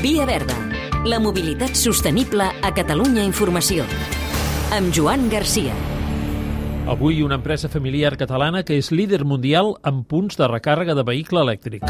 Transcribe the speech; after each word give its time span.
Via 0.00 0.24
Verda, 0.24 0.54
la 1.04 1.18
mobilitat 1.18 1.74
sostenible 1.74 2.44
a 2.62 2.68
Catalunya 2.70 3.24
Informació. 3.26 3.82
Amb 4.70 4.92
Joan 4.94 5.24
Garcia. 5.26 5.74
Avui 6.86 7.18
una 7.26 7.34
empresa 7.34 7.66
familiar 7.66 8.12
catalana 8.16 8.62
que 8.62 8.76
és 8.78 8.92
líder 8.94 9.24
mundial 9.26 9.72
en 9.82 10.04
punts 10.06 10.38
de 10.38 10.46
recàrrega 10.46 10.94
de 10.94 11.02
vehicle 11.02 11.42
elèctric. 11.42 11.82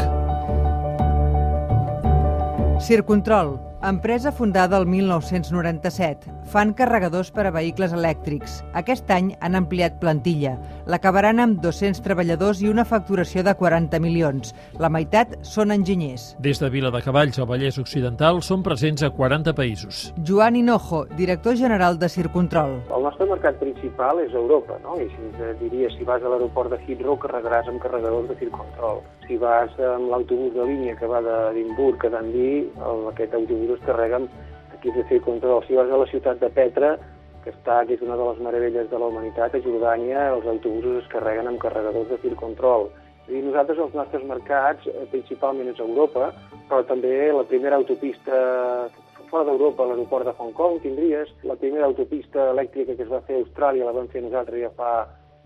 Circontrol, 2.81 3.59
empresa 3.87 4.31
fundada 4.31 4.77
el 4.77 4.85
1997. 4.85 6.27
Fan 6.51 6.73
carregadors 6.73 7.29
per 7.31 7.45
a 7.47 7.51
vehicles 7.55 7.93
elèctrics. 7.95 8.57
Aquest 8.75 9.07
any 9.13 9.29
han 9.39 9.55
ampliat 9.55 9.99
plantilla. 10.01 10.57
L'acabaran 10.89 11.39
amb 11.39 11.61
200 11.63 12.01
treballadors 12.03 12.59
i 12.59 12.67
una 12.67 12.83
facturació 12.83 13.43
de 13.45 13.53
40 13.55 14.01
milions. 14.03 14.51
La 14.81 14.89
meitat 14.91 15.37
són 15.47 15.71
enginyers. 15.71 16.33
Des 16.43 16.59
de 16.59 16.69
Vila 16.73 16.91
de 16.91 17.01
Cavalls 17.05 17.39
al 17.39 17.47
Vallès 17.47 17.79
Occidental 17.79 18.41
són 18.43 18.65
presents 18.65 19.05
a 19.05 19.11
40 19.15 19.53
països. 19.55 20.09
Joan 20.27 20.57
Hinojo, 20.59 21.05
director 21.15 21.55
general 21.55 21.99
de 21.99 22.09
Circontrol. 22.09 22.79
El 22.89 23.07
nostre 23.07 23.29
mercat 23.29 23.61
principal 23.61 24.19
és 24.25 24.33
Europa, 24.33 24.75
no? 24.83 24.97
I 24.99 25.07
si 25.13 25.55
diria, 25.61 25.87
si 25.95 26.03
vas 26.03 26.23
a 26.23 26.33
l'aeroport 26.33 26.73
de 26.73 26.81
Heathrow, 26.83 27.15
carregaràs 27.21 27.71
amb 27.71 27.79
carregadors 27.79 28.27
de 28.27 28.39
Circontrol. 28.41 29.03
Si 29.29 29.37
vas 29.37 29.71
amb 29.77 30.09
l'autobús 30.09 30.51
de 30.55 30.65
línia 30.65 30.97
que 30.97 31.07
va 31.07 31.21
d'Edimburg 31.21 32.07
a 32.07 32.13
Dundee, 32.17 32.65
el, 32.81 33.07
aquest 33.13 33.35
autobús 33.37 33.68
es 33.77 33.85
carrega 33.85 34.19
amb 34.21 34.31
equips 34.77 34.97
de 34.97 35.05
Circontrol. 35.11 35.63
Si 35.67 35.77
vas 35.77 35.91
a 35.91 35.99
la 36.01 36.07
ciutat 36.11 36.39
de 36.41 36.49
Petra, 36.55 36.95
que 37.43 37.53
està, 37.53 37.81
que 37.87 37.95
és 37.95 38.01
una 38.05 38.17
de 38.19 38.25
les 38.29 38.39
meravelles 38.45 38.89
de 38.89 38.99
la 38.99 39.11
humanitat, 39.11 39.55
a 39.55 39.61
Jordània, 39.63 40.29
els 40.35 40.47
autobusos 40.47 41.03
es 41.03 41.11
carreguen 41.11 41.47
amb 41.47 41.61
carregadors 41.61 42.09
de 42.11 42.19
Circontrol. 42.23 42.89
És 43.27 43.35
dir, 43.35 43.43
nosaltres, 43.45 43.77
els 43.77 43.93
nostres 43.93 44.25
mercats, 44.25 44.87
eh, 44.87 45.05
principalment 45.11 45.69
és 45.69 45.79
Europa, 45.79 46.31
però 46.69 46.81
també 46.89 47.31
la 47.31 47.45
primera 47.45 47.77
autopista 47.77 48.89
fora 49.29 49.45
d'Europa, 49.45 49.85
l'aeroport 49.85 50.25
de 50.25 50.33
Hong 50.37 50.53
Kong, 50.57 50.81
tindries 50.81 51.29
la 51.43 51.55
primera 51.55 51.85
autopista 51.85 52.49
elèctrica 52.51 52.95
que 52.95 53.05
es 53.05 53.11
va 53.11 53.21
fer 53.27 53.37
a 53.37 53.43
Austràlia, 53.43 53.85
la 53.85 53.93
vam 53.93 54.09
fer 54.09 54.23
nosaltres 54.25 54.63
ja 54.63 54.71
fa 54.75 54.91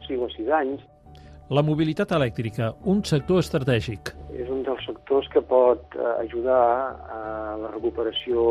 5 0.08 0.24
o 0.24 0.30
6 0.32 0.52
anys. 0.56 0.86
La 1.54 1.62
mobilitat 1.62 2.10
elèctrica, 2.16 2.72
un 2.90 3.04
sector 3.06 3.44
estratègic. 3.44 4.10
És 4.42 4.48
un 4.50 4.64
dels 4.66 4.82
sectors 4.88 5.28
que 5.30 5.42
pot 5.46 5.94
eh, 5.94 6.06
ajudar 6.24 6.62
a 7.14 7.18
la 7.62 7.68
recuperació 7.76 8.46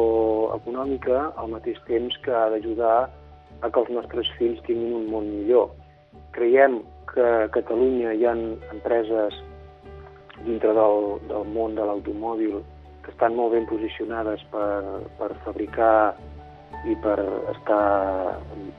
econòmica 0.54 1.24
al 1.42 1.48
mateix 1.50 1.80
temps 1.88 2.14
que 2.22 2.30
ha 2.30 2.44
d'ajudar 2.52 2.98
a 3.02 3.70
que 3.72 3.80
els 3.80 3.90
nostres 3.96 4.28
fills 4.36 4.60
tinguin 4.68 4.92
un 5.00 5.08
món 5.10 5.26
millor. 5.32 5.72
Creiem 6.36 6.76
que 7.10 7.24
a 7.26 7.48
Catalunya 7.56 8.12
hi 8.14 8.22
ha 8.28 8.36
empreses 8.36 9.40
dintre 10.44 10.70
del, 10.78 11.02
del 11.32 11.50
món 11.56 11.74
de 11.74 11.88
l'automòbil 11.88 12.60
que 13.02 13.10
estan 13.10 13.34
molt 13.34 13.56
ben 13.56 13.66
posicionades 13.72 14.44
per, 14.52 14.68
per 15.18 15.32
fabricar 15.48 15.96
i 16.86 16.94
per 17.02 17.18
estar 17.56 17.82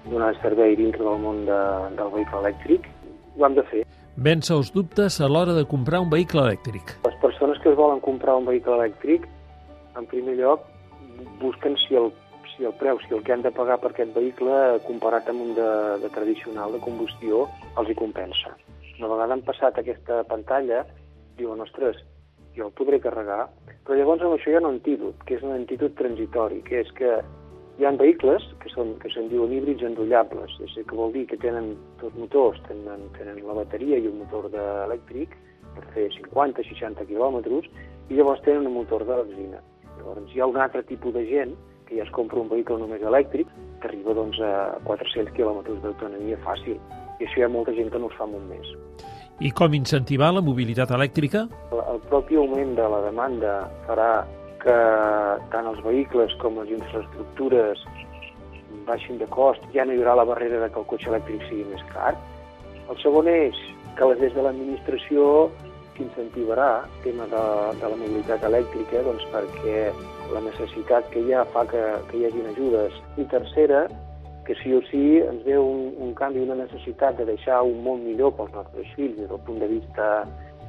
donant 0.07 0.39
servei 0.39 0.79
dintre 0.79 1.03
del 1.03 1.19
món 1.27 1.43
de, 1.51 1.59
del 1.99 2.15
vehicle 2.15 2.39
elèctric. 2.45 2.87
Ho 3.35 3.49
hem 3.49 3.59
de 3.59 3.67
fer. 3.73 3.83
Vèncer 4.13 4.53
els 4.53 4.69
dubtes 4.69 5.15
a 5.25 5.27
l'hora 5.27 5.55
de 5.57 5.63
comprar 5.65 5.99
un 6.03 6.09
vehicle 6.11 6.43
elèctric. 6.45 6.91
Les 7.07 7.15
persones 7.17 7.57
que 7.63 7.71
es 7.71 7.75
volen 7.75 7.99
comprar 7.99 8.35
un 8.37 8.45
vehicle 8.45 8.75
elèctric, 8.77 9.25
en 9.97 10.05
primer 10.05 10.35
lloc, 10.37 10.67
busquen 11.41 11.73
si 11.81 11.97
el, 11.97 12.11
si 12.51 12.67
el 12.69 12.75
preu, 12.77 12.99
si 13.01 13.15
el 13.15 13.23
que 13.25 13.33
han 13.33 13.41
de 13.41 13.49
pagar 13.49 13.79
per 13.81 13.89
aquest 13.89 14.13
vehicle, 14.13 14.77
comparat 14.85 15.31
amb 15.33 15.41
un 15.41 15.55
de, 15.57 15.69
de 16.03 16.13
tradicional, 16.13 16.77
de 16.77 16.83
combustió, 16.85 17.47
els 17.73 17.89
hi 17.89 17.97
compensa. 17.97 18.53
Una 18.99 19.09
vegada 19.15 19.33
han 19.33 19.41
passat 19.49 19.81
aquesta 19.81 20.21
pantalla, 20.29 20.83
diuen, 21.39 21.65
ostres, 21.65 21.97
jo 22.53 22.69
el 22.69 22.77
podré 22.77 23.01
carregar, 23.01 23.47
però 23.81 23.97
llavors 23.97 24.21
amb 24.21 24.37
això 24.37 24.53
hi 24.53 24.59
ha 24.59 24.61
un 24.61 24.75
antídot, 24.75 25.25
que 25.25 25.39
és 25.39 25.41
un 25.41 25.57
antídot 25.57 25.97
transitori, 25.97 26.61
que 26.69 26.85
és 26.85 26.93
que 26.93 27.17
hi 27.79 27.85
ha 27.85 27.91
vehicles 27.97 28.45
que, 28.61 28.69
són, 28.69 28.93
que 29.01 29.09
se'n 29.09 29.29
diuen 29.31 29.53
híbrids 29.53 29.81
enrotllables, 29.87 30.53
és 30.61 30.75
a 30.75 30.79
dir, 30.79 30.85
que 30.89 30.97
vol 30.97 31.13
dir 31.15 31.25
que 31.29 31.39
tenen 31.41 31.73
dos 32.01 32.13
motors, 32.19 32.59
tenen, 32.67 33.07
tenen 33.17 33.41
la 33.47 33.57
bateria 33.57 33.97
i 33.97 34.09
un 34.09 34.19
motor 34.21 34.49
elèctric 34.53 35.33
per 35.73 35.85
fer 35.95 36.09
50-60 36.19 37.07
quilòmetres, 37.09 37.69
i 38.09 38.19
llavors 38.19 38.43
tenen 38.45 38.69
un 38.69 38.77
motor 38.81 39.05
de 39.07 39.17
benzina. 39.23 39.61
Llavors 39.97 40.35
hi 40.35 40.41
ha 40.41 40.49
un 40.51 40.59
altre 40.61 40.83
tipus 40.85 41.15
de 41.17 41.25
gent 41.29 41.55
que 41.87 41.97
ja 41.97 42.05
es 42.05 42.13
compra 42.13 42.41
un 42.41 42.51
vehicle 42.51 42.77
només 42.77 43.01
elèctric, 43.01 43.49
que 43.81 43.89
arriba 43.89 44.13
doncs, 44.17 44.37
a 44.39 44.77
400 44.85 45.33
quilòmetres 45.33 45.81
d'autonomia 45.81 46.37
fàcil. 46.45 46.77
I 47.19 47.25
això 47.25 47.41
hi 47.41 47.47
ha 47.47 47.51
molta 47.51 47.73
gent 47.73 47.89
que 47.93 48.01
no 48.01 48.11
es 48.11 48.17
fa 48.19 48.29
en 48.29 48.37
un 48.37 48.47
mes. 48.51 48.69
I 49.41 49.49
com 49.57 49.73
incentivar 49.73 50.29
la 50.33 50.45
mobilitat 50.45 50.93
elèctrica? 50.93 51.47
El, 51.73 51.81
el 51.95 52.01
propi 52.09 52.37
augment 52.37 52.77
de 52.77 52.85
la 52.93 53.01
demanda 53.07 53.57
farà 53.87 54.11
que 54.63 54.77
tant 55.53 55.67
els 55.69 55.81
vehicles 55.85 56.33
com 56.41 56.59
les 56.61 56.71
infraestructures 56.77 57.83
baixin 58.87 59.19
de 59.19 59.27
cost, 59.31 59.63
ja 59.75 59.85
no 59.85 59.93
hi 59.93 60.01
haurà 60.01 60.15
la 60.19 60.27
barrera 60.27 60.61
de 60.63 60.69
que 60.71 60.81
el 60.81 60.87
cotxe 60.89 61.11
elèctric 61.11 61.45
sigui 61.49 61.67
més 61.69 61.83
car. 61.93 62.13
El 62.89 62.99
segon 63.03 63.29
és 63.31 63.59
que 63.97 64.09
des 64.19 64.33
de 64.35 64.43
l'administració 64.43 65.49
s'incentivarà 65.95 66.69
el 66.83 67.03
tema 67.03 67.27
de, 67.31 67.43
de 67.79 67.91
la 67.91 67.99
mobilitat 67.99 68.43
elèctrica 68.49 69.03
doncs, 69.05 69.27
perquè 69.33 69.91
la 70.33 70.41
necessitat 70.47 71.11
que 71.13 71.21
hi 71.21 71.35
ha 71.35 71.45
fa 71.53 71.67
que, 71.69 71.83
que 72.09 72.17
hi 72.17 72.25
hagin 72.27 72.49
ajudes. 72.49 72.97
I 73.21 73.27
tercera, 73.31 73.85
que 74.47 74.55
sí 74.59 74.73
o 74.75 74.81
sí 74.89 75.03
ens 75.21 75.45
ve 75.45 75.59
un, 75.59 75.93
un 76.03 76.15
canvi, 76.17 76.43
una 76.43 76.57
necessitat 76.59 77.19
de 77.19 77.29
deixar 77.29 77.61
un 77.63 77.79
món 77.85 78.03
millor 78.03 78.33
pels 78.39 78.51
nostres 78.57 78.89
fills 78.97 79.15
des 79.19 79.29
del 79.29 79.39
punt 79.47 79.61
de 79.61 79.69
vista 79.71 80.09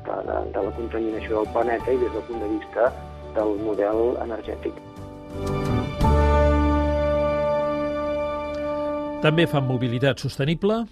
de, 0.04 0.20
de, 0.28 0.38
de 0.54 0.62
la 0.68 0.76
contaminació 0.76 1.40
del 1.40 1.52
planeta 1.56 1.90
i 1.90 1.98
des 2.04 2.12
del 2.12 2.26
punt 2.28 2.44
de 2.44 2.52
vista 2.52 2.92
del 3.36 3.56
model 3.64 4.14
energètic. 4.24 4.78
També 9.24 9.46
fan 9.48 9.64
mobilitat 9.64 10.20
sostenible. 10.20 10.82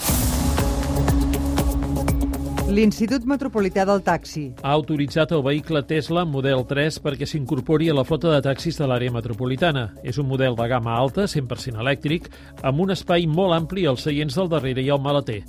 L'Institut 2.73 3.27
Metropolità 3.29 3.83
del 3.85 4.01
Taxi. 4.01 4.47
Ha 4.65 4.71
autoritzat 4.73 5.35
el 5.37 5.43
vehicle 5.45 5.83
Tesla 5.85 6.23
Model 6.25 6.63
3 6.71 7.03
perquè 7.05 7.27
s'incorpori 7.29 7.91
a 7.93 7.97
la 7.99 8.05
flota 8.09 8.31
de 8.33 8.39
taxis 8.47 8.81
de 8.81 8.89
l'àrea 8.89 9.13
metropolitana. 9.13 9.83
És 10.01 10.17
un 10.17 10.31
model 10.31 10.57
de 10.57 10.71
gamma 10.73 10.95
alta, 10.97 11.27
100% 11.29 11.83
elèctric, 11.85 12.31
amb 12.65 12.81
un 12.81 12.95
espai 12.97 13.29
molt 13.29 13.53
ampli 13.59 13.85
als 13.85 14.07
seients 14.09 14.41
del 14.41 14.49
darrere 14.49 14.81
i 14.81 14.89
al 14.89 15.05
maleter. 15.05 15.43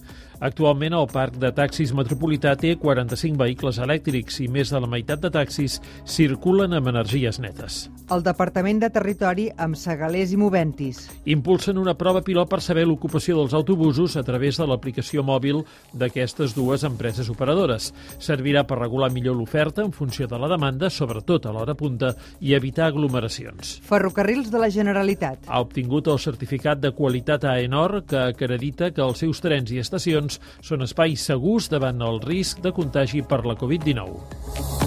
Actualment 0.44 1.00
el 1.00 1.08
parc 1.08 1.40
de 1.40 1.54
taxis 1.56 1.96
metropolità 1.96 2.58
té 2.60 2.76
45 2.76 3.40
vehicles 3.40 3.80
elèctrics 3.80 4.44
i 4.44 4.52
més 4.52 4.76
de 4.76 4.84
la 4.84 4.92
meitat 4.92 5.24
de 5.24 5.32
taxis 5.32 5.80
circulen 6.04 6.76
amb 6.76 6.92
energies 6.92 7.40
netes. 7.40 7.86
El 8.12 8.24
Departament 8.24 8.82
de 8.82 8.90
Territori 8.92 9.46
amb 9.64 9.78
Segalers 9.80 10.34
i 10.36 10.38
Moventis. 10.40 11.00
Impulsen 11.32 11.80
una 11.80 11.94
prova 11.96 12.22
pilot 12.26 12.50
per 12.52 12.60
saber 12.62 12.84
l'ocupació 12.88 13.38
dels 13.38 13.56
autobusos 13.56 14.18
a 14.20 14.24
través 14.28 14.60
de 14.60 14.68
l'aplicació 14.68 15.24
mòbil 15.24 15.62
d'aquestes 15.96 16.56
dues 16.58 16.84
empreses 16.84 17.30
operadores. 17.32 17.92
Servirà 18.20 18.66
per 18.68 18.82
regular 18.82 19.12
millor 19.14 19.38
l'oferta 19.40 19.86
en 19.86 19.94
funció 19.96 20.28
de 20.28 20.40
la 20.40 20.52
demanda, 20.52 20.90
sobretot 20.90 21.48
a 21.48 21.56
l'hora 21.56 21.78
punta, 21.80 22.14
i 22.42 22.54
evitar 22.54 22.90
aglomeracions. 22.92 23.78
Ferrocarrils 23.88 24.52
de 24.52 24.60
la 24.60 24.72
Generalitat. 24.74 25.48
Ha 25.48 25.64
obtingut 25.64 26.12
el 26.12 26.20
certificat 26.20 26.84
de 26.84 26.92
qualitat 26.92 27.48
AENOR 27.48 28.04
que 28.10 28.26
acredita 28.28 28.92
que 28.92 29.06
els 29.06 29.24
seus 29.24 29.40
trens 29.44 29.72
i 29.72 29.80
estacions 29.80 30.42
són 30.62 30.84
espais 30.84 31.24
segurs 31.32 31.72
davant 31.72 32.04
el 32.04 32.20
risc 32.24 32.60
de 32.64 32.76
contagi 32.76 33.24
per 33.24 33.46
la 33.48 33.56
Covid-19. 33.56 34.83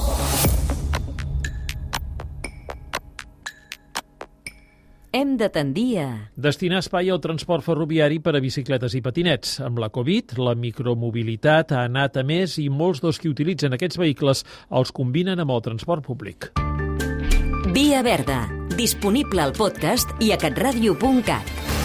Hem 5.17 5.39
de 5.41 5.47
tendir 5.49 6.01
a... 6.03 6.09
Destinar 6.37 6.83
espai 6.83 7.09
al 7.09 7.23
transport 7.25 7.65
ferroviari 7.65 8.19
per 8.21 8.35
a 8.37 8.41
bicicletes 8.45 8.93
i 8.99 9.01
patinets. 9.01 9.55
Amb 9.65 9.81
la 9.81 9.89
Covid, 9.89 10.35
la 10.37 10.53
micromobilitat 10.53 11.73
ha 11.73 11.87
anat 11.89 12.19
a 12.21 12.25
més 12.27 12.59
i 12.61 12.67
molts 12.69 13.01
dels 13.01 13.17
que 13.23 13.33
utilitzen 13.33 13.73
aquests 13.73 13.97
vehicles 13.97 14.45
els 14.69 14.93
combinen 14.93 15.41
amb 15.41 15.57
el 15.57 15.65
transport 15.65 16.05
públic. 16.05 16.51
Via 17.73 18.03
Verda, 18.05 18.43
disponible 18.77 19.41
al 19.41 19.57
podcast 19.57 20.13
i 20.21 20.35
a 20.37 20.41
catradio.cat. 20.43 21.76